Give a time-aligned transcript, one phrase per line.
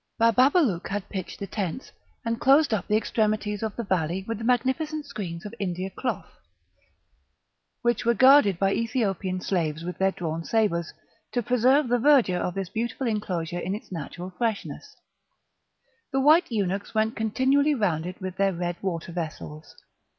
[0.19, 1.91] Bababalouk had pitched the tents,
[2.25, 6.39] and closed up the extremities of the valley with magnificent screens of India cloth,
[7.83, 10.91] which were guarded by Ethiopian slaves with their drawn sabres;
[11.33, 14.95] to preserve the verdure of this beautiful enclosure in its natural freshness,
[16.11, 19.75] the white eunuchs went continually round it with their red water vessels.